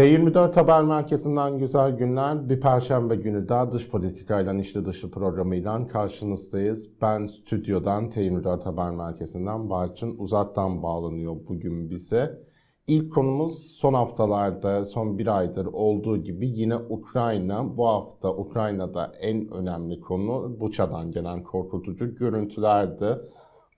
[0.00, 2.48] T24 Haber Merkezi'nden güzel günler.
[2.48, 6.90] Bir perşembe günü daha dış politikayla içli dışı programıyla karşınızdayız.
[7.02, 12.40] Ben stüdyodan T24 Haber Merkezi'nden Barçın Uzat'tan bağlanıyor bugün bize.
[12.86, 17.76] İlk konumuz son haftalarda, son bir aydır olduğu gibi yine Ukrayna.
[17.76, 23.18] Bu hafta Ukrayna'da en önemli konu Buça'dan gelen korkutucu görüntülerdi.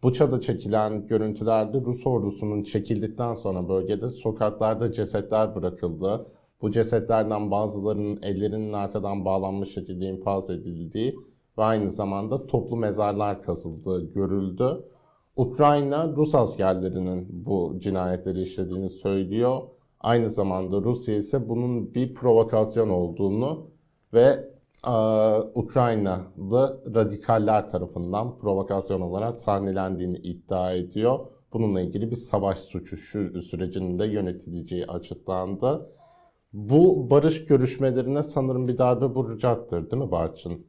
[0.03, 6.27] Buça'da çekilen görüntülerde Rus ordusunun çekildikten sonra bölgede sokaklarda cesetler bırakıldı.
[6.63, 11.15] Bu cesetlerden bazılarının ellerinin arkadan bağlanmış şekilde infaz edildiği
[11.59, 14.85] ve aynı zamanda toplu mezarlar kazıldığı görüldü.
[15.37, 19.63] Ukrayna Rus askerlerinin bu cinayetleri işlediğini söylüyor.
[20.01, 23.71] Aynı zamanda Rusya ise bunun bir provokasyon olduğunu
[24.15, 24.52] ve
[25.55, 31.19] Ukraynalı radikaller tarafından provokasyon olarak sahnelendiğini iddia ediyor.
[31.53, 32.97] Bununla ilgili bir savaş suçu
[33.43, 35.91] sürecinin de yönetileceği açıklandı.
[36.53, 40.67] Bu barış görüşmelerine sanırım bir darbe vuracaktır değil mi Barçın?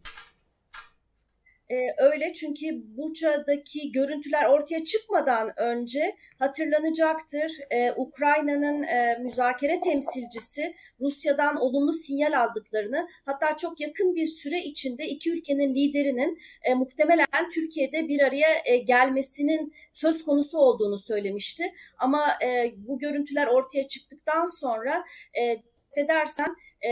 [1.73, 2.65] E, öyle çünkü
[2.97, 7.51] Buça'daki görüntüler ortaya çıkmadan önce hatırlanacaktır.
[7.71, 15.07] E, Ukrayna'nın e, müzakere temsilcisi Rusya'dan olumlu sinyal aldıklarını hatta çok yakın bir süre içinde
[15.07, 21.73] iki ülkenin liderinin e, muhtemelen Türkiye'de bir araya e, gelmesinin söz konusu olduğunu söylemişti.
[21.97, 25.03] Ama e, bu görüntüler ortaya çıktıktan sonra
[25.41, 26.89] e, edersen e,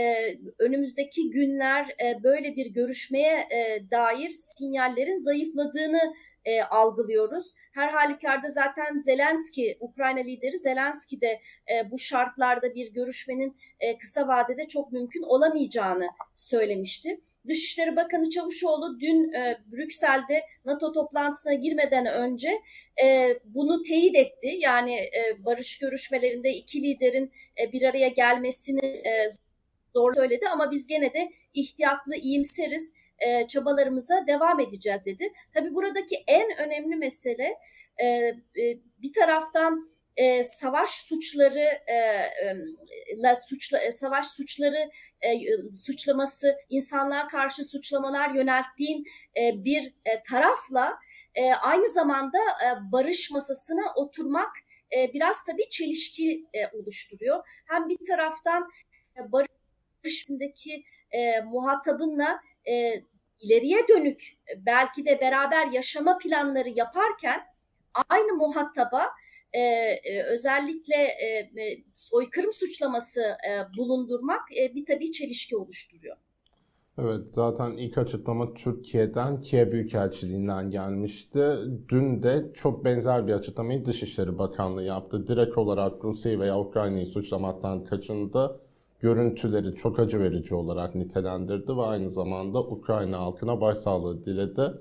[0.58, 6.14] önümüzdeki günler e, böyle bir görüşmeye e, dair sinyallerin zayıfladığını
[6.44, 7.54] e, algılıyoruz.
[7.74, 11.40] Her halükarda zaten Zelenski, Ukrayna lideri Zelenski de
[11.72, 17.20] e, bu şartlarda bir görüşmenin e, kısa vadede çok mümkün olamayacağını söylemişti.
[17.48, 22.50] Dışişleri Bakanı Çavuşoğlu dün e, Brüksel'de NATO toplantısına girmeden önce
[23.04, 24.56] e, bunu teyit etti.
[24.58, 29.28] Yani e, barış görüşmelerinde iki liderin e, bir araya gelmesini e,
[29.94, 35.32] zor söyledi ama biz gene de ihtiyatlı, iyimseriz, e, çabalarımıza devam edeceğiz dedi.
[35.54, 37.58] Tabii buradaki en önemli mesele
[37.98, 39.84] e, e, bir taraftan
[40.16, 44.90] e, savaş suçları e, e, suçla, e, savaş suçları
[45.20, 45.28] e,
[45.76, 49.04] suçlaması insanlığa karşı suçlamalar yönelttiğin
[49.36, 50.98] e, bir e, tarafla
[51.34, 54.56] e, aynı zamanda e, barış masasına oturmak
[54.96, 57.62] e, biraz tabii çelişki e, oluşturuyor.
[57.66, 58.70] Hem bir taraftan
[59.16, 63.02] e, barışındaki e, muhatabınla e,
[63.40, 64.22] ileriye dönük
[64.56, 67.46] belki de beraber yaşama planları yaparken
[68.08, 69.10] aynı muhataba
[69.52, 71.26] e, e, özellikle e,
[71.62, 76.16] e, soykırım suçlaması e, bulundurmak e, bir tabii çelişki oluşturuyor.
[76.98, 81.56] Evet zaten ilk açıklama Türkiye'den Kiev Büyükelçiliğinden gelmişti.
[81.88, 85.28] Dün de çok benzer bir açıklamayı Dışişleri Bakanlığı yaptı.
[85.28, 88.60] Direkt olarak Rusya'yı veya Ukrayna'yı suçlamaktan kaçındı.
[89.00, 94.72] Görüntüleri çok acı verici olarak nitelendirdi ve aynı zamanda Ukrayna halkına başsağlığı diledi.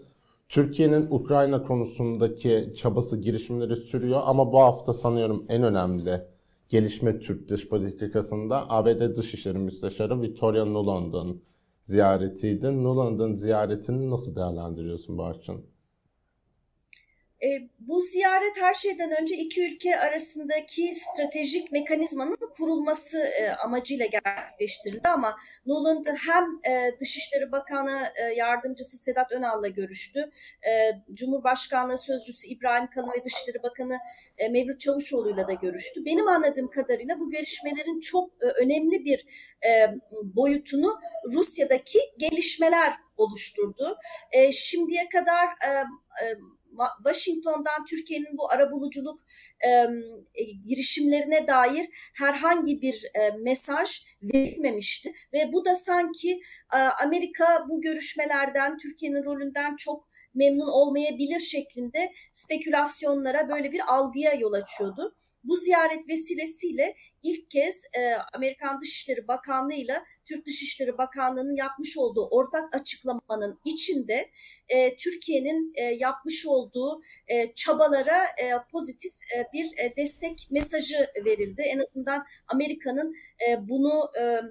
[0.51, 6.21] Türkiye'nin Ukrayna konusundaki çabası, girişimleri sürüyor ama bu hafta sanıyorum en önemli
[6.69, 11.41] gelişme Türk dış politikasında ABD Dışişleri Müsteşarı Victoria Nuland'ın
[11.81, 12.83] ziyaretiydi.
[12.83, 15.65] Nuland'ın ziyaretini nasıl değerlendiriyorsun Barçın?
[17.43, 25.07] E, bu ziyaret her şeyden önce iki ülke arasındaki stratejik mekanizmanın kurulması e, amacıyla gerçekleştirildi
[25.07, 30.31] ama Nuland hem e, Dışişleri Bakanı e, Yardımcısı Sedat Önal'la görüştü.
[30.67, 30.71] E,
[31.13, 33.97] Cumhurbaşkanlığı Sözcüsü İbrahim Kalın ve Dışişleri Bakanı
[34.37, 36.05] e, Mevlüt Çavuşoğlu'yla da görüştü.
[36.05, 39.25] Benim anladığım kadarıyla bu görüşmelerin çok e, önemli bir
[39.65, 40.99] e, boyutunu
[41.33, 43.97] Rusya'daki gelişmeler oluşturdu.
[44.31, 45.69] E, şimdiye kadar e,
[46.25, 46.37] e,
[47.03, 49.19] Washington'dan Türkiye'nin bu arabuluculuk
[49.65, 49.85] e,
[50.67, 56.41] girişimlerine dair herhangi bir e, mesaj verilmemişti ve bu da sanki
[56.73, 64.53] e, Amerika bu görüşmelerden Türkiye'nin rolünden çok memnun olmayabilir şeklinde spekülasyonlara böyle bir algıya yol
[64.53, 65.15] açıyordu.
[65.43, 72.27] Bu ziyaret vesilesiyle ilk kez e, Amerikan Dışişleri Bakanlığı ile Türk Dışişleri Bakanlığı'nın yapmış olduğu
[72.31, 74.29] ortak açıklamanın içinde
[74.69, 81.61] e, Türkiye'nin e, yapmış olduğu e, çabalara e, pozitif e, bir e, destek mesajı verildi.
[81.61, 83.13] En azından Amerika'nın
[83.49, 84.41] e, bunu e,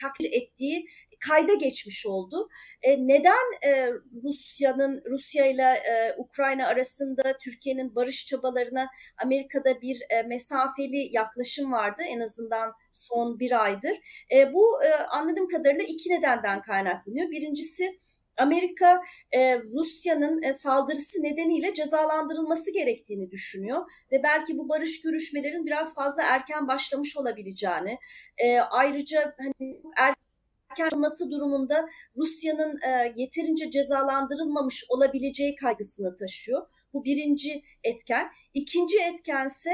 [0.00, 0.86] takdir ettiği
[1.28, 2.48] kayda geçmiş oldu.
[2.82, 3.90] E, neden e,
[4.24, 8.88] Rusya'nın Rusya ile e, Ukrayna arasında Türkiye'nin barış çabalarına
[9.22, 14.00] Amerika'da bir e, mesafeli yaklaşım vardı en azından son bir aydır.
[14.32, 17.30] E, bu e, anladığım kadarıyla iki nedenden kaynaklanıyor.
[17.30, 17.98] Birincisi
[18.40, 19.02] Amerika
[19.32, 26.22] e, Rusya'nın e, saldırısı nedeniyle cezalandırılması gerektiğini düşünüyor ve belki bu barış görüşmelerin biraz fazla
[26.22, 27.98] erken başlamış olabileceğini,
[28.38, 30.29] e, ayrıca hani erken
[30.78, 36.66] olması durumunda Rusya'nın e, yeterince cezalandırılmamış olabileceği kaygısını taşıyor.
[36.92, 38.30] Bu birinci etken.
[38.54, 39.70] İkinci etkense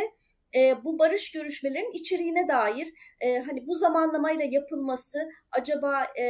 [0.54, 5.18] e, bu barış görüşmelerinin içeriğine dair e, hani bu zamanlamayla yapılması
[5.50, 6.22] acaba e,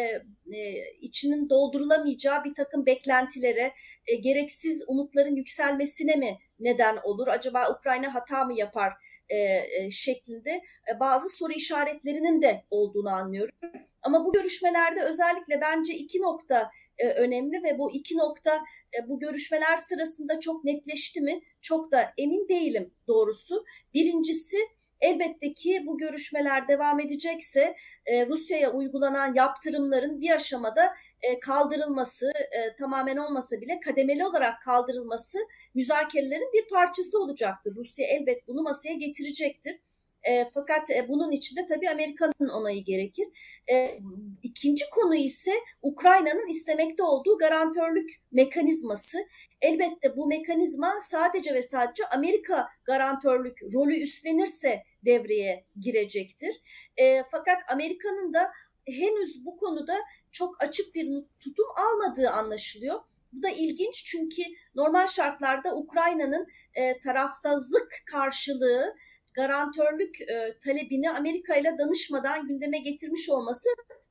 [0.56, 3.72] e, içinin doldurulamayacağı bir takım beklentilere,
[4.06, 7.28] e, gereksiz umutların yükselmesine mi neden olur?
[7.28, 8.92] Acaba Ukrayna hata mı yapar
[9.28, 10.50] e, e, şeklinde
[10.90, 13.54] e, bazı soru işaretlerinin de olduğunu anlıyorum.
[14.02, 18.64] Ama bu görüşmelerde özellikle bence iki nokta e, önemli ve bu iki nokta
[18.94, 21.40] e, bu görüşmeler sırasında çok netleşti mi?
[21.62, 23.64] Çok da emin değilim doğrusu.
[23.94, 24.56] Birincisi
[25.00, 27.76] elbette ki bu görüşmeler devam edecekse
[28.06, 35.38] e, Rusya'ya uygulanan yaptırımların bir aşamada e, kaldırılması e, tamamen olmasa bile kademeli olarak kaldırılması
[35.74, 37.74] müzakerelerin bir parçası olacaktır.
[37.76, 39.80] Rusya elbet bunu masaya getirecektir.
[40.26, 43.28] E, fakat e, bunun içinde tabii Amerika'nın onayı gerekir.
[43.72, 43.98] E,
[44.42, 45.52] ikinci konu ise
[45.82, 49.18] Ukrayna'nın istemekte olduğu garantörlük mekanizması.
[49.60, 56.60] Elbette bu mekanizma sadece ve sadece Amerika garantörlük rolü üstlenirse devreye girecektir.
[56.96, 58.52] E, fakat Amerika'nın da
[58.86, 59.96] henüz bu konuda
[60.32, 61.06] çok açık bir
[61.40, 63.00] tutum almadığı anlaşılıyor.
[63.32, 64.42] Bu da ilginç çünkü
[64.74, 68.96] normal şartlarda Ukrayna'nın e, tarafsızlık karşılığı
[69.36, 73.68] garantörlük e, talebini Amerika ile danışmadan gündeme getirmiş olması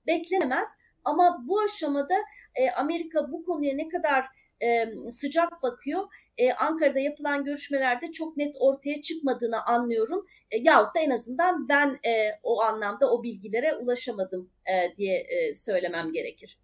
[0.08, 0.68] beklenemez.
[1.04, 2.16] Ama bu aşamada
[2.56, 4.26] e, Amerika bu konuya ne kadar
[4.62, 6.08] e, sıcak bakıyor
[6.38, 10.26] e, Ankara'da yapılan görüşmelerde çok net ortaya çıkmadığını anlıyorum.
[10.52, 15.54] E, yahut da en azından ben e, o anlamda o bilgilere ulaşamadım e, diye e,
[15.54, 16.60] söylemem gerekir.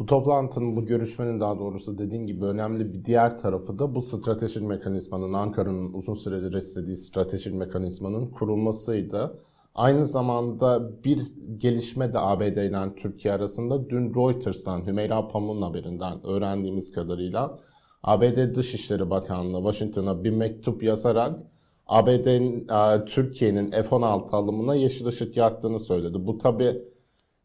[0.00, 4.62] Bu toplantının, bu görüşmenin daha doğrusu dediğin gibi önemli bir diğer tarafı da bu stratejik
[4.62, 9.38] mekanizmanın, Ankara'nın uzun süredir istediği stratejik mekanizmanın kurulmasıydı.
[9.74, 11.22] Aynı zamanda bir
[11.56, 17.58] gelişme de ABD ile Türkiye arasında dün Reuters'tan, Hümeyra Pamuk'un haberinden öğrendiğimiz kadarıyla
[18.02, 21.38] ABD Dışişleri Bakanlığı Washington'a bir mektup yazarak
[21.86, 26.26] ABD'nin, e, Türkiye'nin F-16 alımına yeşil ışık yaktığını söyledi.
[26.26, 26.82] Bu tabi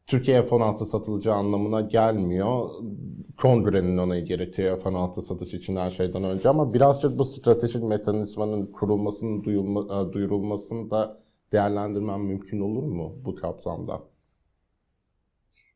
[0.07, 2.69] Türkiye F-16 satılacağı anlamına gelmiyor.
[3.41, 9.43] Kongrenin onayı gerekiyor F-16 satış için her şeyden önce ama birazcık bu stratejik mekanizmanın kurulmasının
[9.43, 11.21] duyulma, e, duyurulmasını da
[11.51, 14.01] değerlendirmem mümkün olur mu bu kapsamda?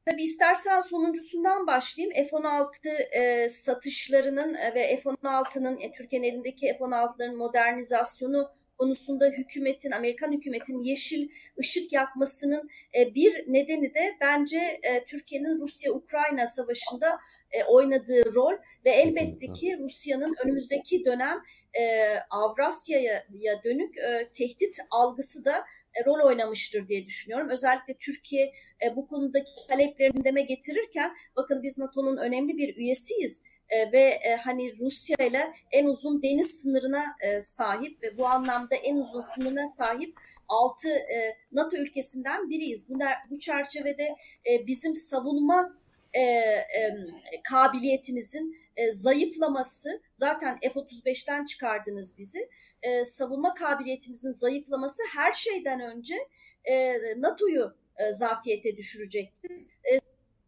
[0.06, 2.16] Tabii istersen sonuncusundan başlayayım.
[2.30, 8.50] F-16 e, satışlarının e, ve F-16'nın e, Türkiye'nin elindeki F-16'ların modernizasyonu
[8.80, 11.30] konusunda hükümetin, Amerikan hükümetin yeşil
[11.60, 17.20] ışık yakmasının e, bir nedeni de bence e, Türkiye'nin Rusya-Ukrayna savaşında
[17.52, 18.54] e, oynadığı rol
[18.86, 21.44] ve elbette ki Rusya'nın önümüzdeki dönem
[22.30, 23.26] Avrasya'ya
[23.64, 23.96] dönük
[24.34, 25.66] tehdit algısı da
[26.06, 27.50] rol oynamıştır diye düşünüyorum.
[27.50, 28.54] Özellikle Türkiye
[28.96, 34.80] bu konudaki talepleri gündeme getirirken bakın biz NATO'nun önemli bir üyesiyiz e, ve e, hani
[34.80, 40.18] Rusya ile en uzun deniz sınırına e, sahip ve bu anlamda en uzun sınırına sahip
[40.48, 42.90] 6 e, NATO ülkesinden biriyiz.
[42.90, 43.00] Bu,
[43.30, 44.16] bu çerçevede
[44.68, 45.76] bizim savunma
[47.50, 48.58] kabiliyetimizin
[48.92, 52.50] zayıflaması zaten F-35'ten çıkardınız bizi.
[53.06, 56.16] Savunma kabiliyetimizin zayıflaması her şeyden önce
[57.18, 57.76] NATO'yu
[58.12, 59.52] zafiyete düşürecektir.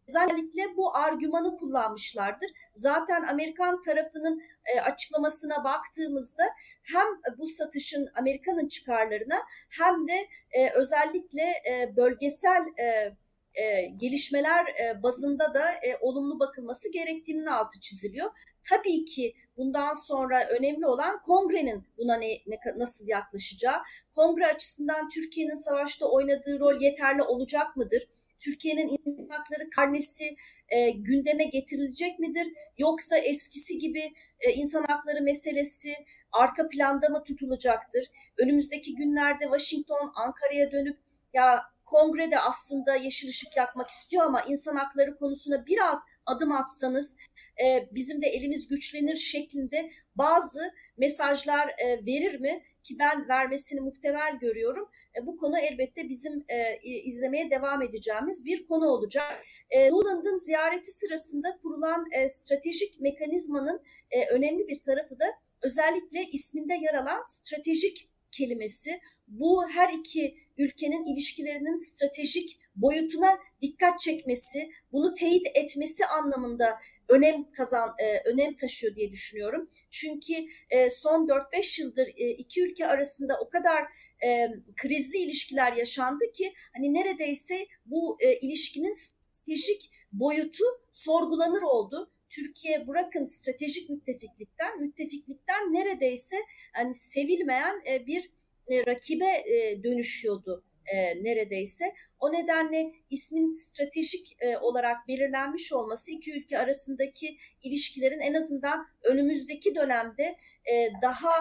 [0.08, 2.50] Özellikle bu argümanı kullanmışlardır.
[2.74, 4.42] Zaten Amerikan tarafının
[4.74, 6.42] e, açıklamasına baktığımızda
[6.82, 12.62] hem bu satışın Amerika'nın çıkarlarına hem de e, özellikle e, bölgesel
[13.96, 14.66] gelişmeler
[15.02, 15.64] bazında da
[16.00, 18.30] olumlu bakılması gerektiğinin altı çiziliyor.
[18.70, 23.82] Tabii ki bundan sonra önemli olan kongrenin buna ne, ne nasıl yaklaşacağı.
[24.14, 28.08] Kongre açısından Türkiye'nin savaşta oynadığı rol yeterli olacak mıdır?
[28.44, 30.36] Türkiye'nin insan hakları karnesi
[30.68, 32.46] e, gündeme getirilecek midir?
[32.78, 35.94] Yoksa eskisi gibi e, insan hakları meselesi
[36.32, 38.10] arka planda mı tutulacaktır?
[38.38, 40.98] Önümüzdeki günlerde Washington Ankara'ya dönüp
[41.34, 47.16] ya kongrede aslında yeşil ışık yakmak istiyor ama insan hakları konusuna biraz adım atsanız
[47.62, 52.62] e, bizim de elimiz güçlenir şeklinde bazı mesajlar e, verir mi?
[52.82, 54.88] Ki ben vermesini muhtemel görüyorum.
[55.16, 59.44] E, bu konu elbette bizim e, izlemeye devam edeceğimiz bir konu olacak.
[59.70, 65.24] E, Nuland'ın ziyareti sırasında kurulan e, stratejik mekanizmanın e, önemli bir tarafı da
[65.62, 69.00] özellikle isminde yer alan stratejik kelimesi.
[69.28, 76.78] Bu her iki ülkenin ilişkilerinin stratejik boyutuna dikkat çekmesi, bunu teyit etmesi anlamında
[77.12, 79.70] önem kazan önem taşıyor diye düşünüyorum.
[79.90, 80.32] Çünkü
[80.90, 83.84] son 4-5 yıldır iki ülke arasında o kadar
[84.76, 92.12] krizli ilişkiler yaşandı ki hani neredeyse bu ilişkinin stratejik boyutu sorgulanır oldu.
[92.30, 96.36] Türkiye bırakın stratejik müttefiklikten, müttefiklikten neredeyse
[96.72, 98.30] hani sevilmeyen bir
[98.86, 99.44] rakibe
[99.84, 100.64] dönüşüyordu
[101.22, 101.84] neredeyse.
[102.20, 110.36] O nedenle ismin stratejik olarak belirlenmiş olması iki ülke arasındaki ilişkilerin en azından önümüzdeki dönemde
[111.02, 111.32] daha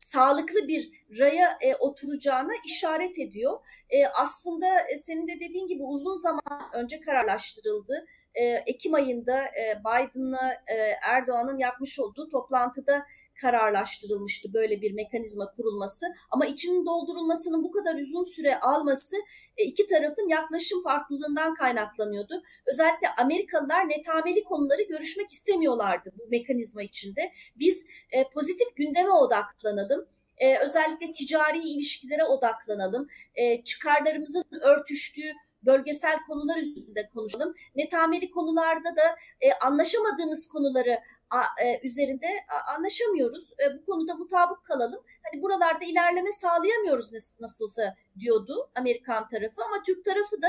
[0.00, 3.58] sağlıklı bir raya e, oturacağına işaret ediyor.
[3.90, 8.06] E, aslında e, senin de dediğin gibi uzun zaman önce kararlaştırıldı.
[8.34, 13.06] E, Ekim ayında e, Biden'la e, Erdoğan'ın yapmış olduğu toplantıda
[13.40, 16.06] kararlaştırılmıştı böyle bir mekanizma kurulması.
[16.30, 19.16] Ama içinin doldurulmasının bu kadar uzun süre alması
[19.56, 22.42] e, iki tarafın yaklaşım farklılığından kaynaklanıyordu.
[22.66, 27.32] Özellikle Amerikalılar netameli konuları görüşmek istemiyorlardı bu mekanizma içinde.
[27.56, 30.06] Biz e, pozitif gündeme odaklanalım.
[30.40, 33.08] Ee, özellikle ticari ilişkilere odaklanalım.
[33.34, 35.32] Ee, çıkarlarımızın örtüştüğü
[35.62, 37.54] bölgesel konular üzerinde konuşalım.
[37.76, 40.98] Netameli konularda da e, anlaşamadığımız konuları
[41.30, 43.52] a, e, üzerinde a, anlaşamıyoruz.
[43.52, 45.00] E, bu konuda mutabık kalalım.
[45.22, 50.48] Hani buralarda ilerleme sağlayamıyoruz nasıl, nasılsa diyordu Amerikan tarafı ama Türk tarafı da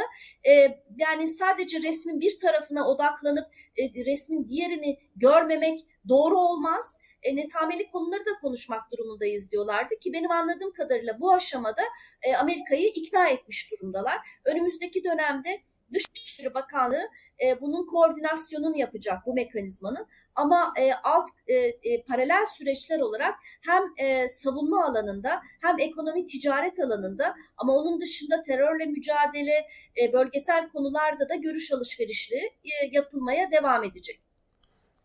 [0.50, 3.46] e, yani sadece resmin bir tarafına odaklanıp
[3.78, 10.32] e, resmin diğerini görmemek doğru olmaz e, netameli konuları da konuşmak durumundayız diyorlardı ki benim
[10.32, 11.82] anladığım kadarıyla bu aşamada
[12.22, 14.18] e, Amerika'yı ikna etmiş durumdalar.
[14.46, 15.62] Önümüzdeki dönemde
[15.94, 17.10] Dışişleri Bakanlığı
[17.46, 23.84] e, bunun koordinasyonunu yapacak bu mekanizmanın ama e, alt e, e, paralel süreçler olarak hem
[23.98, 29.68] e, savunma alanında hem ekonomi ticaret alanında ama onun dışında terörle mücadele
[30.02, 34.31] e, bölgesel konularda da görüş alışverişli e, yapılmaya devam edecek.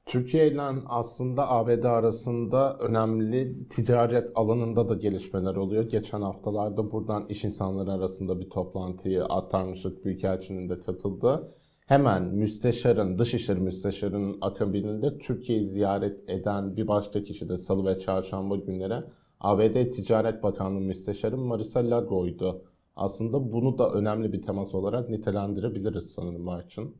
[0.06, 5.84] Türkiye ile aslında ABD arasında önemli ticaret alanında da gelişmeler oluyor.
[5.84, 10.04] Geçen haftalarda buradan iş insanları arasında bir toplantıyı aktarmıştık.
[10.04, 11.52] Büyükelçinin de katıldı.
[11.86, 18.56] Hemen müsteşarın, dışişleri müsteşarının akabininde Türkiye'yi ziyaret eden bir başka kişi de salı ve çarşamba
[18.56, 19.04] günleri
[19.40, 22.64] ABD Ticaret Bakanlığı Müsteşarı Marisa Lago'ydu.
[22.96, 26.94] Aslında bunu da önemli bir temas olarak nitelendirebiliriz sanırım Marçın.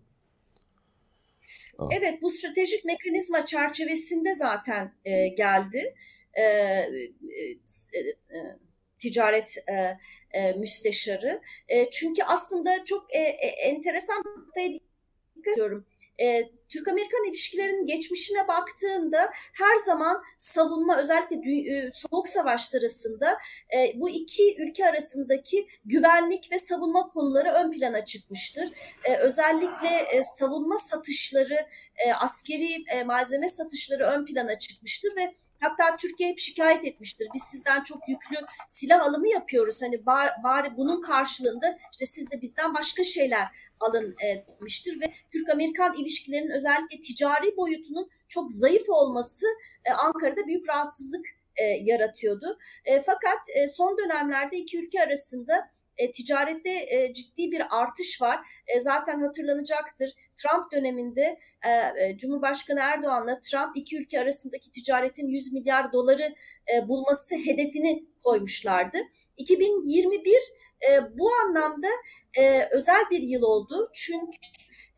[1.92, 5.94] Evet bu stratejik mekanizma çerçevesinde zaten e, geldi.
[6.34, 6.86] E, e,
[7.94, 7.98] e,
[8.38, 8.56] e
[8.98, 9.98] ticaret e,
[10.38, 11.42] e, müsteşarı.
[11.68, 14.22] E, çünkü aslında çok e, e, enteresan
[14.56, 14.80] bir
[15.52, 15.86] ediyorum
[16.20, 23.38] e, Türk-Amerikan ilişkilerinin geçmişine baktığında her zaman savunma özellikle e, Soğuk Savaş sırasında
[23.76, 28.70] e, bu iki ülke arasındaki güvenlik ve savunma konuları ön plana çıkmıştır.
[29.04, 31.66] E, özellikle e, savunma satışları,
[32.06, 37.28] e, askeri e, malzeme satışları ön plana çıkmıştır ve Hatta Türkiye hep şikayet etmiştir.
[37.34, 38.36] Biz sizden çok yüklü
[38.68, 39.82] silah alımı yapıyoruz.
[39.82, 43.48] Hani bari, bari bunun karşılığında işte siz de bizden başka şeyler
[43.80, 49.46] alın etmiştir ve Türk-Amerikan ilişkilerinin özellikle ticari boyutunun çok zayıf olması
[49.84, 52.58] e, Ankara'da büyük rahatsızlık e, yaratıyordu.
[52.84, 53.38] E, fakat
[53.74, 55.70] son dönemlerde iki ülke arasında
[56.14, 58.40] ticarette ciddi bir artış var.
[58.80, 60.10] zaten hatırlanacaktır.
[60.36, 61.38] Trump döneminde
[62.16, 66.34] Cumhurbaşkanı Erdoğan'la Trump iki ülke arasındaki ticaretin 100 milyar doları
[66.88, 68.98] bulması hedefini koymuşlardı.
[69.36, 70.32] 2021
[70.82, 71.88] e, bu anlamda
[72.38, 73.90] e, özel bir yıl oldu.
[73.94, 74.38] Çünkü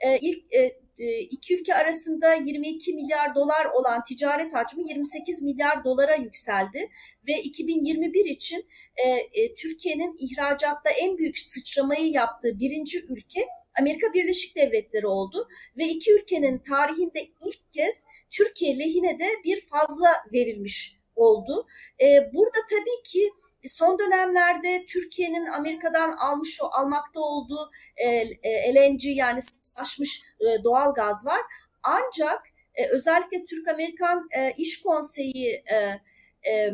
[0.01, 5.85] e, ilk e, e iki ülke arasında 22 milyar dolar olan ticaret hacmi 28 milyar
[5.85, 6.91] dolara yükseldi
[7.29, 8.67] ve 2021 için
[8.97, 9.09] e,
[9.43, 13.47] e, Türkiye'nin ihracatta en büyük sıçramayı yaptığı birinci ülke
[13.81, 20.09] Amerika Birleşik Devletleri oldu ve iki ülkenin tarihinde ilk kez Türkiye lehine de bir fazla
[20.33, 21.67] verilmiş oldu.
[22.01, 23.31] E, burada tabii ki
[23.67, 28.07] son dönemlerde Türkiye'nin Amerika'dan almış almakta olduğu e,
[28.43, 31.41] e, LNG yani saçmış e, doğal gaz var.
[31.83, 32.43] Ancak
[32.75, 36.01] e, özellikle Türk-Amerikan e, İş Konseyi e,
[36.43, 36.73] e, e,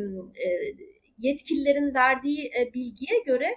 [1.19, 3.49] yetkililerin verdiği e, bilgiye göre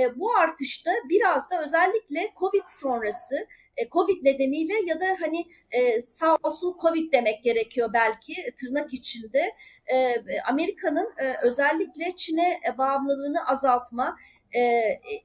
[0.00, 3.36] e, bu artışta biraz da özellikle Covid sonrası
[3.76, 9.52] e, Covid nedeniyle ya da hani e, sağ olsun Covid demek gerekiyor belki tırnak içinde
[9.86, 10.16] e,
[10.48, 14.16] Amerika'nın e, özellikle Çin'e e, bağımlılığını azaltma
[14.56, 14.60] e,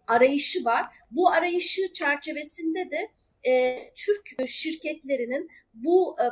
[0.08, 0.86] arayışı var.
[1.12, 3.10] Bu arayışı çerçevesinde de
[3.50, 6.26] e, Türk şirketlerinin bu e,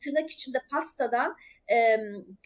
[0.00, 1.36] tırnak içinde pastadan
[1.70, 1.98] e,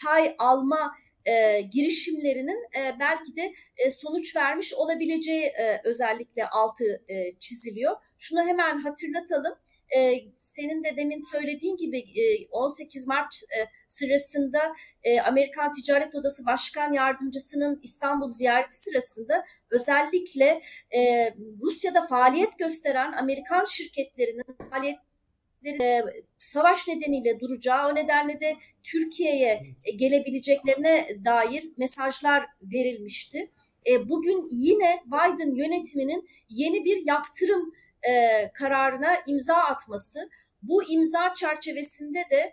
[0.05, 0.95] pay alma
[1.27, 7.97] e, girişimlerinin e, belki de e, sonuç vermiş olabileceği e, özellikle altı e, çiziliyor.
[8.19, 9.55] Şunu hemen hatırlatalım.
[9.97, 13.59] e, senin de demin söylediğin gibi e, 18 Mart e,
[13.89, 21.31] sırasında e, Amerikan Ticaret Odası Başkan Yardımcısının İstanbul ziyareti sırasında özellikle e,
[21.63, 24.99] Rusya'da faaliyet gösteren Amerikan şirketlerinin faaliyet
[25.67, 26.05] e,
[26.39, 33.51] savaş nedeniyle duracağı o nedenle de Türkiye'ye e, gelebileceklerine dair mesajlar verilmişti.
[33.91, 37.73] E, bugün yine Biden yönetiminin yeni bir yaptırım
[38.55, 40.31] kararına imza atması,
[40.63, 42.53] bu imza çerçevesinde de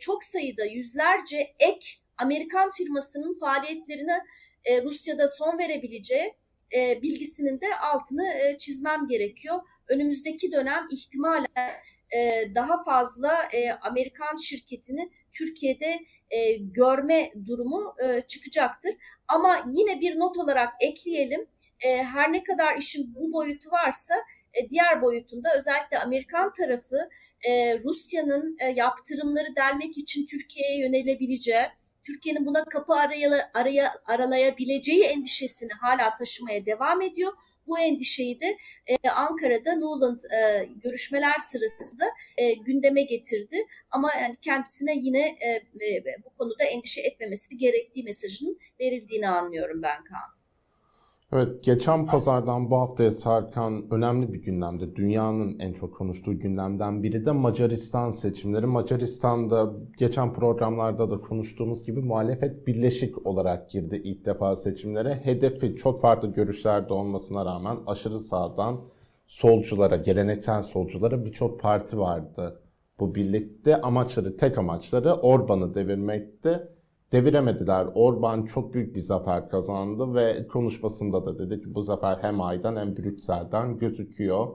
[0.00, 1.86] çok sayıda yüzlerce ek
[2.16, 4.18] Amerikan firmasının faaliyetlerine
[4.84, 6.34] Rusya'da son verebileceği
[7.02, 9.60] bilgisinin de altını çizmem gerekiyor.
[9.88, 11.46] Önümüzdeki dönem ihtimalen
[12.16, 15.98] e, daha fazla e, Amerikan şirketini Türkiye'de
[16.30, 18.94] e, görme durumu e, çıkacaktır.
[19.28, 21.46] Ama yine bir not olarak ekleyelim.
[21.80, 24.14] E, her ne kadar işin bu boyutu varsa
[24.54, 27.08] e, diğer boyutunda özellikle Amerikan tarafı
[27.48, 31.66] e, Rusya'nın e, yaptırımları delmek için Türkiye'ye yönelebileceği,
[32.08, 37.32] Türkiye'nin buna kapı araya, araya, aralayabileceği endişesini hala taşımaya devam ediyor.
[37.66, 42.04] Bu endişeyi de e, Ankara'da Nuland e, görüşmeler sırasında
[42.36, 43.56] e, gündeme getirdi.
[43.90, 45.48] Ama yani kendisine yine e,
[45.86, 50.37] e, bu konuda endişe etmemesi gerektiği mesajının verildiğini anlıyorum ben Kaan.
[51.32, 54.96] Evet, geçen pazardan bu haftaya sarkan önemli bir gündemde.
[54.96, 58.66] Dünyanın en çok konuştuğu gündemden biri de Macaristan seçimleri.
[58.66, 65.14] Macaristan'da geçen programlarda da konuştuğumuz gibi muhalefet birleşik olarak girdi ilk defa seçimlere.
[65.14, 68.80] Hedefi çok farklı görüşlerde olmasına rağmen aşırı sağdan
[69.26, 72.60] solculara, geleneksel solculara birçok parti vardı.
[73.00, 76.68] Bu birlikte amaçları, tek amaçları Orban'ı devirmekti
[77.12, 77.86] deviremediler.
[77.94, 82.76] Orban çok büyük bir zafer kazandı ve konuşmasında da dedi ki bu zafer hem Ay'dan
[82.76, 84.48] hem Brüksel'den gözüküyor.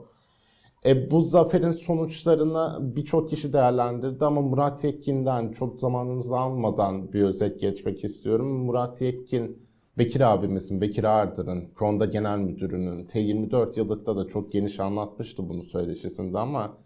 [0.86, 7.60] E, bu zaferin sonuçlarını birçok kişi değerlendirdi ama Murat Yetkin'den çok zamanınızı almadan bir özet
[7.60, 8.48] geçmek istiyorum.
[8.48, 9.63] Murat Yetkin,
[9.98, 16.39] Bekir abimizin, Bekir Ardır'ın, Konda Genel Müdürü'nün T24 yıllıkta da çok geniş anlatmıştı bunu söyleşisinde
[16.39, 16.78] ama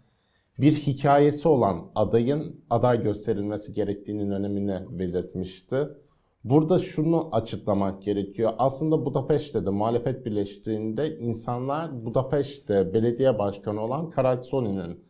[0.58, 5.88] bir hikayesi olan adayın aday gösterilmesi gerektiğinin önemini belirtmişti.
[6.44, 8.52] Burada şunu açıklamak gerekiyor.
[8.58, 15.08] Aslında Budapeşte de muhalefet birleştiğinde insanlar Budapeşte belediye başkanı olan Karatsoni'nin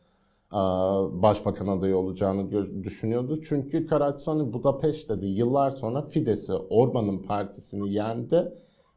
[1.22, 3.40] başbakan adayı olacağını düşünüyordu.
[3.48, 8.52] Çünkü Karatsoni Budapeşte'de yıllar sonra Fides'i, Orban'ın partisini yendi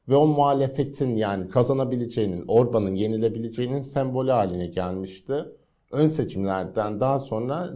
[0.10, 5.34] ve o muhalefetin yani kazanabileceğinin, Orban'ın yenilebileceğinin sembolü haline gelmişti
[5.92, 7.70] ön seçimlerden daha sonra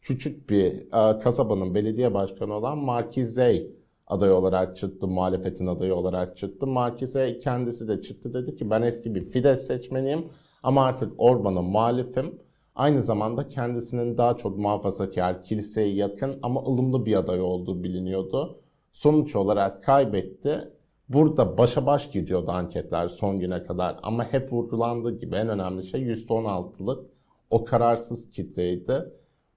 [0.00, 3.72] küçük bir e, kasabanın belediye başkanı olan Markizey
[4.06, 6.66] aday olarak çıktı, muhalefetin adayı olarak çıktı.
[6.66, 10.28] Markizey kendisi de çıktı dedi ki ben eski bir Fidesz seçmeniyim
[10.62, 12.38] ama artık Orban'a muhalifim.
[12.74, 18.60] Aynı zamanda kendisinin daha çok muhafazakar, kiliseye yakın ama ılımlı bir aday olduğu biliniyordu.
[18.92, 20.68] Sonuç olarak kaybetti.
[21.08, 26.02] Burada başa baş gidiyordu anketler son güne kadar ama hep vurgulandığı gibi en önemli şey
[26.02, 27.11] %16'lık
[27.52, 29.04] o kararsız kitleydi.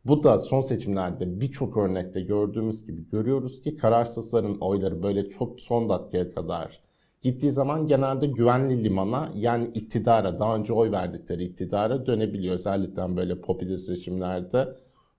[0.06, 5.90] Bu da son seçimlerde birçok örnekte gördüğümüz gibi görüyoruz ki kararsızların oyları böyle çok son
[5.90, 6.82] dakikaya kadar
[7.22, 12.54] gittiği zaman genelde güvenli limana yani iktidara daha önce oy verdikleri iktidara dönebiliyor.
[12.54, 14.68] Özellikle böyle popülist seçimlerde.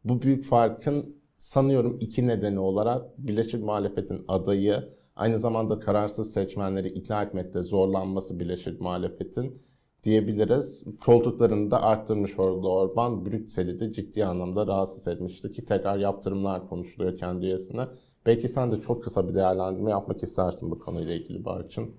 [0.05, 7.23] Bu büyük farkın sanıyorum iki nedeni olarak Birleşik Muhalefet'in adayı aynı zamanda kararsız seçmenleri ikna
[7.23, 9.63] etmekte zorlanması Birleşik Muhalefet'in
[10.07, 10.85] diyebiliriz.
[11.05, 13.27] Koltuklarını da arttırmış oldu Orban.
[13.27, 17.87] Brüksel'i de ciddi anlamda rahatsız etmişti ki tekrar yaptırımlar konuşuluyor kendi üyesine.
[18.27, 21.97] Belki sen de çok kısa bir değerlendirme yapmak istersin bu konuyla ilgili Barçın.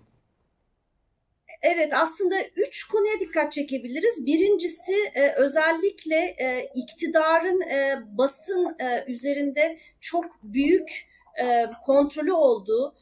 [1.61, 2.35] Evet aslında
[2.67, 4.25] üç konuya dikkat çekebiliriz.
[4.25, 8.67] Birincisi e, özellikle e, iktidarın e, basın
[9.07, 11.07] üzerinde çok büyük
[11.85, 12.93] kontrolü olduğu,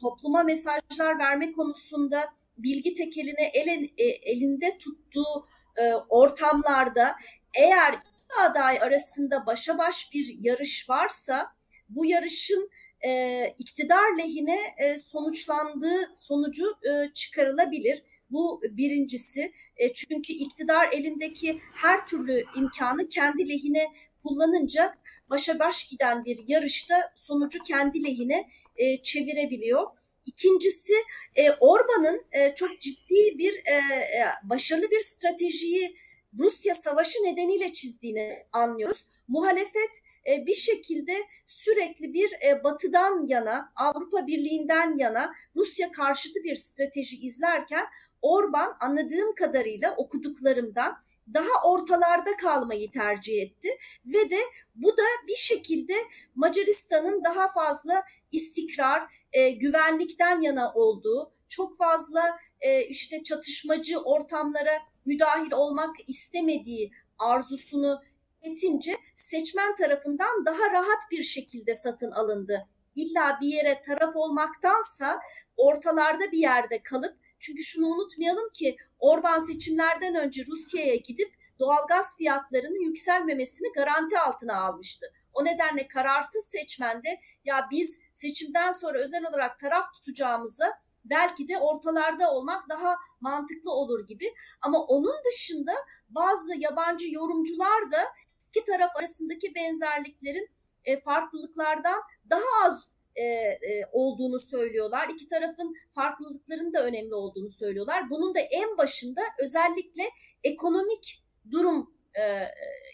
[0.00, 2.24] topluma mesajlar verme konusunda
[2.62, 5.46] bilgi tekelini elin, e, elinde tuttuğu
[5.76, 7.16] e, ortamlarda
[7.54, 11.52] eğer iki aday arasında başa baş bir yarış varsa
[11.88, 12.70] bu yarışın
[13.04, 18.02] e, iktidar lehine e, sonuçlandığı sonucu e, çıkarılabilir.
[18.30, 19.52] Bu birincisi.
[19.76, 23.86] E, çünkü iktidar elindeki her türlü imkanı kendi lehine
[24.22, 24.94] kullanınca
[25.30, 29.86] başa baş giden bir yarışta sonucu kendi lehine e, çevirebiliyor.
[30.26, 30.94] İkincisi
[31.36, 35.96] e, Orban'ın e, çok ciddi bir e, e, başarılı bir stratejiyi
[36.38, 39.06] Rusya savaşı nedeniyle çizdiğini anlıyoruz.
[39.28, 39.90] Muhalefet
[40.30, 47.16] e, bir şekilde sürekli bir e, batıdan yana, Avrupa Birliği'nden yana Rusya karşıtı bir strateji
[47.16, 47.86] izlerken
[48.22, 50.96] Orban anladığım kadarıyla okuduklarımdan
[51.34, 53.68] daha ortalarda kalmayı tercih etti
[54.06, 54.40] ve de
[54.74, 55.94] bu da bir şekilde
[56.34, 58.02] Macaristan'ın daha fazla
[58.32, 59.02] istikrar,
[59.32, 68.02] e, güvenlikten yana olduğu, çok fazla e, işte çatışmacı ortamlara müdahil olmak istemediği arzusunu
[68.42, 72.68] etince seçmen tarafından daha rahat bir şekilde satın alındı.
[72.96, 75.20] İlla bir yere taraf olmaktansa
[75.56, 82.84] ortalarda bir yerde kalıp çünkü şunu unutmayalım ki Orban seçimlerden önce Rusya'ya gidip doğalgaz fiyatlarının
[82.84, 85.06] yükselmemesini garanti altına almıştı.
[85.34, 90.72] O nedenle kararsız seçmende ya biz seçimden sonra özel olarak taraf tutacağımıza
[91.04, 94.34] belki de ortalarda olmak daha mantıklı olur gibi.
[94.60, 95.72] Ama onun dışında
[96.08, 98.00] bazı yabancı yorumcular da
[98.48, 100.50] iki taraf arasındaki benzerliklerin
[100.84, 105.08] e, farklılıklardan daha az e, e, olduğunu söylüyorlar.
[105.08, 108.10] İki tarafın farklılıklarının da önemli olduğunu söylüyorlar.
[108.10, 110.02] Bunun da en başında özellikle
[110.44, 112.50] ekonomik durum e, e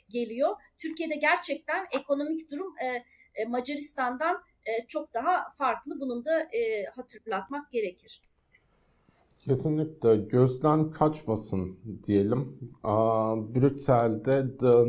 [0.08, 0.56] geliyor.
[0.78, 3.04] Türkiye'de gerçekten ekonomik durum e,
[3.36, 6.00] e, Macaristan'dan e, çok daha farklı.
[6.00, 8.22] Bunun da e, hatırlatmak gerekir.
[9.38, 12.58] Kesinlikle gözden kaçmasın diyelim.
[13.54, 14.46] Brüksel'de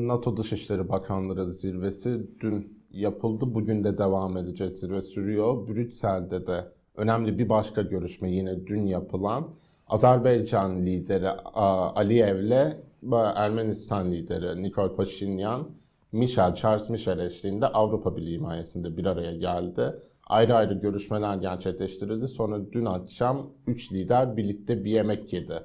[0.07, 3.53] NATO Dışişleri Bakanları Zirvesi dün yapıldı.
[3.55, 5.67] Bugün de devam edecek zirve sürüyor.
[5.67, 9.49] Brüksel'de de önemli bir başka görüşme yine dün yapılan
[9.87, 12.86] Azerbaycan lideri Aliyev'le
[13.35, 15.67] Ermenistan lideri Nikol Paşinyan,
[16.11, 19.93] Michel, Charles Michel eşliğinde Avrupa Birliği himayesinde bir araya geldi
[20.29, 22.27] ayrı ayrı görüşmeler gerçekleştirildi.
[22.27, 25.63] Sonra dün akşam 3 lider birlikte bir yemek yedi.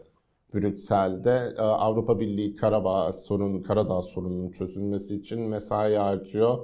[0.55, 6.59] Brüksel'de e, Avrupa Birliği Karabağ sorun, Karadağ sorununun çözülmesi için mesai harcıyor.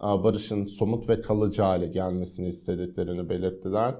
[0.00, 3.94] E, barışın somut ve kalıcı hale gelmesini istediklerini belirttiler.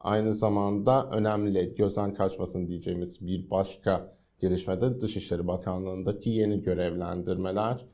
[0.00, 7.86] Aynı zamanda önemli gözden kaçmasın diyeceğimiz bir başka gelişmede Dışişleri Bakanlığı'ndaki yeni görevlendirmeler.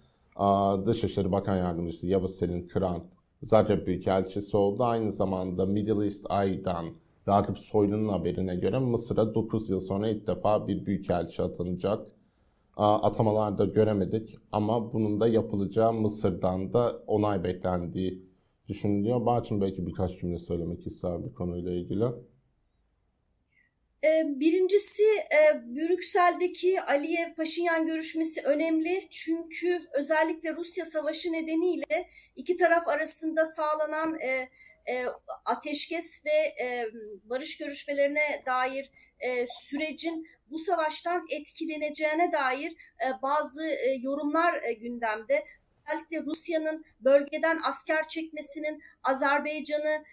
[0.87, 3.03] Dışişleri Bakan Yardımcısı Yavuz Selin Kıran
[3.43, 4.85] Zagreb Büyükelçisi oldu.
[4.85, 6.87] Aynı zamanda Middle East Eye'dan
[7.29, 12.07] Ragıp Soylu'nun haberine göre Mısır'a 9 yıl sonra ilk defa bir büyükelçi atanacak.
[12.77, 18.23] Atamalarda göremedik ama bunun da yapılacağı Mısır'dan da onay beklendiği
[18.69, 19.27] düşünülüyor.
[19.27, 22.05] Barçın belki birkaç cümle söylemek ister bu konuyla ilgili.
[24.05, 29.09] Ee, birincisi e, Brüksel'deki Aliyev Paşinyan görüşmesi önemli.
[29.11, 34.49] Çünkü özellikle Rusya savaşı nedeniyle iki taraf arasında sağlanan e,
[34.87, 35.07] e,
[35.45, 36.55] ateşkes ve
[37.25, 38.91] barış görüşmelerine dair
[39.47, 42.77] sürecin bu savaştan etkileneceğine dair
[43.23, 45.45] bazı yorumlar gündemde
[45.89, 50.05] özellikle Rusya'nın bölgeden asker çekmesinin Azerbaycan'ın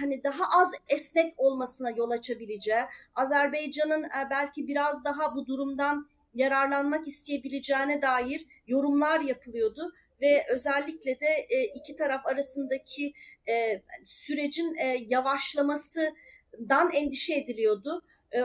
[0.00, 2.82] hani daha az esnek olmasına yol açabileceği,
[3.14, 11.46] Azerbaycan'ın e, belki biraz daha bu durumdan yararlanmak isteyebileceğine dair yorumlar yapılıyordu ve özellikle de
[11.50, 13.12] e, iki taraf arasındaki
[13.48, 14.76] e, sürecin
[15.08, 18.02] yavaşlamasından endişe ediliyordu.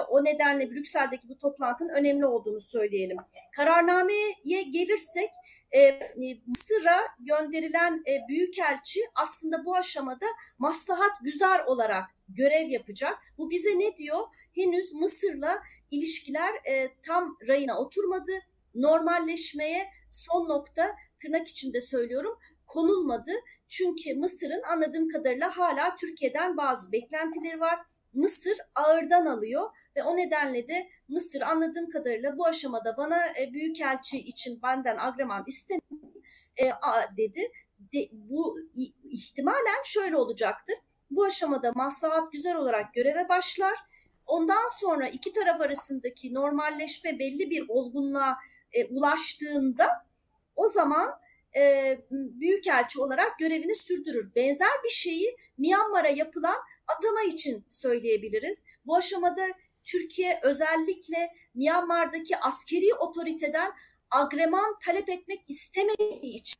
[0.10, 3.18] O nedenle Brüksel'deki bu toplantının önemli olduğunu söyleyelim.
[3.56, 5.30] Kararnameye gelirsek
[5.74, 10.26] e, e, Mısır'a gönderilen e, büyükelçi aslında bu aşamada
[10.58, 13.18] maslahat güzel olarak görev yapacak.
[13.38, 14.20] Bu bize ne diyor?
[14.56, 18.32] Henüz Mısır'la ilişkiler e, tam rayına oturmadı.
[18.76, 23.32] Normalleşmeye son nokta tırnak içinde söylüyorum konulmadı.
[23.68, 27.80] Çünkü Mısır'ın anladığım kadarıyla hala Türkiye'den bazı beklentileri var.
[28.14, 34.18] Mısır ağırdan alıyor ve o nedenle de Mısır anladığım kadarıyla bu aşamada bana e, büyükelçi
[34.18, 36.14] için benden agreman istemiyor
[36.58, 36.72] e,
[37.18, 37.52] dedi.
[37.94, 38.60] De, bu
[39.04, 40.76] ihtimalen şöyle olacaktır.
[41.12, 43.80] Bu aşamada maslahat güzel olarak göreve başlar.
[44.26, 48.38] Ondan sonra iki taraf arasındaki normalleşme belli bir olgunluğa
[48.72, 49.88] e, ulaştığında
[50.56, 51.20] o zaman
[51.56, 54.36] e, büyükelçi olarak görevini sürdürür.
[54.36, 58.66] Benzer bir şeyi Myanmar'a yapılan atama için söyleyebiliriz.
[58.86, 59.42] Bu aşamada
[59.84, 63.72] Türkiye özellikle Myanmar'daki askeri otoriteden
[64.12, 66.60] agreman talep etmek istemediği için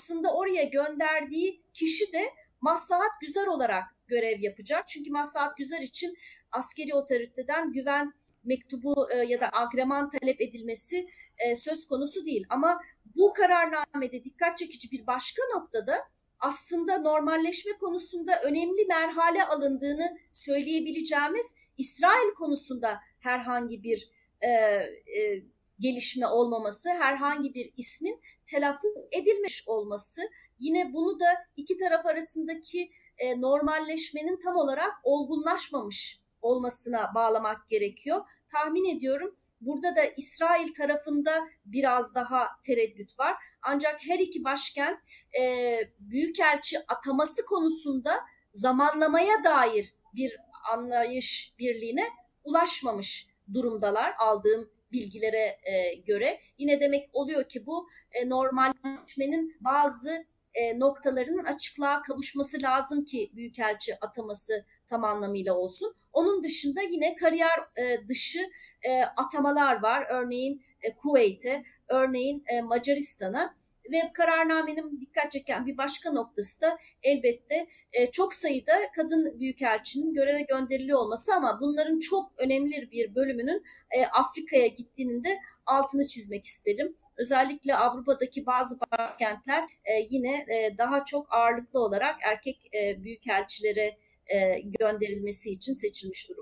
[0.00, 2.22] aslında oraya gönderdiği kişi de
[2.60, 4.88] maslahat güzel olarak görev yapacak.
[4.88, 6.14] Çünkü maslahat güzel için
[6.52, 8.12] askeri otoriteden güven
[8.44, 12.46] mektubu e, ya da agreman talep edilmesi e, söz konusu değil.
[12.48, 12.80] Ama
[13.16, 15.94] bu kararnamede dikkat çekici bir başka noktada
[16.42, 25.42] aslında normalleşme konusunda önemli merhale alındığını söyleyebileceğimiz İsrail konusunda herhangi bir e, e,
[25.78, 30.22] gelişme olmaması, herhangi bir ismin telaffuz edilmiş olması,
[30.58, 31.26] yine bunu da
[31.56, 38.20] iki taraf arasındaki e, normalleşmenin tam olarak olgunlaşmamış olmasına bağlamak gerekiyor.
[38.48, 43.36] Tahmin ediyorum Burada da İsrail tarafında biraz daha tereddüt var.
[43.62, 44.98] Ancak her iki başkent
[45.40, 48.20] e, büyükelçi ataması konusunda
[48.52, 50.36] zamanlamaya dair bir
[50.72, 52.04] anlayış birliğine
[52.44, 56.40] ulaşmamış durumdalar aldığım bilgilere e, göre.
[56.58, 64.00] Yine demek oluyor ki bu e, normalleşmenin bazı e, noktalarının açıklığa kavuşması lazım ki büyükelçi
[64.00, 65.94] ataması tam anlamıyla olsun.
[66.12, 68.50] Onun dışında yine kariyer e, dışı
[68.82, 70.06] e, atamalar var.
[70.10, 73.54] Örneğin e, Kuveyt'e, örneğin e, Macaristan'a
[73.92, 80.42] ve kararnamenin dikkat çeken bir başka noktası da elbette e, çok sayıda kadın büyükelçinin göreve
[80.42, 86.96] gönderiliyor olması ama bunların çok önemli bir bölümünün e, Afrika'ya gittiğinin de altını çizmek isterim.
[87.16, 88.78] Özellikle Avrupa'daki bazı
[89.18, 96.28] kentler e, yine e, daha çok ağırlıklı olarak erkek e, büyükelçilere e, gönderilmesi için seçilmiş
[96.28, 96.41] durumda.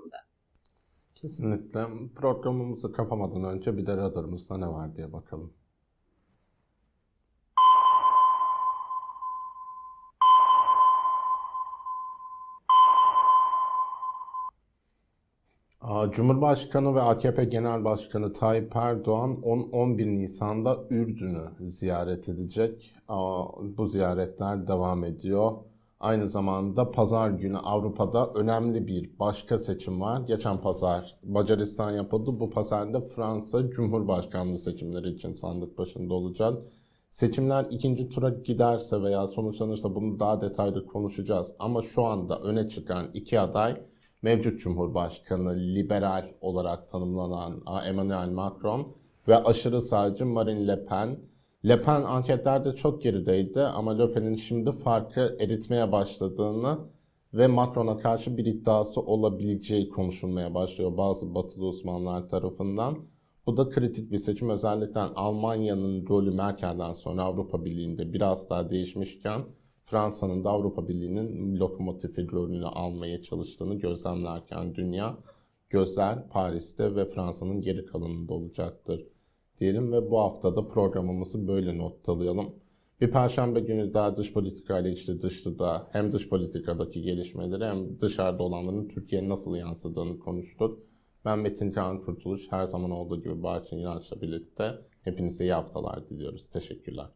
[1.21, 1.87] Kesinlikle.
[2.15, 5.53] Programımızı kapamadan önce bir de radarımızda ne var diye bakalım.
[16.11, 22.95] Cumhurbaşkanı ve AKP Genel Başkanı Tayyip Erdoğan 10-11 Nisan'da Ürdün'ü ziyaret edecek.
[23.77, 25.51] Bu ziyaretler devam ediyor.
[26.01, 30.21] Aynı zamanda pazar günü Avrupa'da önemli bir başka seçim var.
[30.27, 32.39] Geçen pazar Macaristan yapıldı.
[32.39, 36.63] Bu pazarda Fransa Cumhurbaşkanlığı seçimleri için sandık başında olacak.
[37.09, 41.53] Seçimler ikinci tura giderse veya sonuçlanırsa bunu daha detaylı konuşacağız.
[41.59, 43.81] Ama şu anda öne çıkan iki aday
[44.21, 48.95] mevcut Cumhurbaşkanı liberal olarak tanımlanan Emmanuel Macron
[49.27, 51.19] ve aşırı sağcı Marine Le Pen.
[51.65, 56.79] Le Pen anketlerde çok gerideydi ama Le Pen'in şimdi farkı eritmeye başladığını
[57.33, 62.97] ve Macron'a karşı bir iddiası olabileceği konuşulmaya başlıyor bazı batılı uzmanlar tarafından.
[63.45, 64.49] Bu da kritik bir seçim.
[64.49, 69.41] Özellikle Almanya'nın rolü Merkel'den sonra Avrupa Birliği'nde biraz daha değişmişken
[69.85, 75.17] Fransa'nın da Avrupa Birliği'nin lokomotifi rolünü almaya çalıştığını gözlemlerken dünya
[75.69, 79.07] gözler Paris'te ve Fransa'nın geri kalanında olacaktır
[79.61, 82.55] diyelim ve bu haftada programımızı böyle noktalayalım.
[83.01, 88.43] Bir perşembe günü daha dış politika ile işte dışta hem dış politikadaki gelişmeleri hem dışarıda
[88.43, 90.79] olanların Türkiye'ye nasıl yansıdığını konuştuk.
[91.25, 92.51] Ben Metin Kaan Kurtuluş.
[92.51, 94.71] Her zaman olduğu gibi Barçın İnanç'la birlikte
[95.01, 96.49] hepinize iyi haftalar diliyoruz.
[96.49, 97.07] Teşekkürler.